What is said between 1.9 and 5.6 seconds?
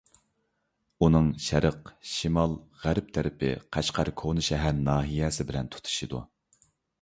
شىمال، غەرب تەرىپى قەشقەر كوناشەھەر ناھىيەسى